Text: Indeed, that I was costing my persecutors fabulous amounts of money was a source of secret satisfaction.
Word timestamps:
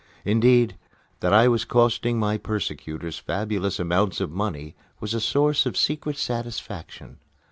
Indeed, 0.25 0.77
that 1.19 1.31
I 1.31 1.47
was 1.47 1.63
costing 1.63 2.17
my 2.17 2.39
persecutors 2.39 3.19
fabulous 3.19 3.79
amounts 3.79 4.19
of 4.19 4.31
money 4.31 4.73
was 4.99 5.13
a 5.13 5.21
source 5.21 5.67
of 5.67 5.77
secret 5.77 6.17
satisfaction. 6.17 7.19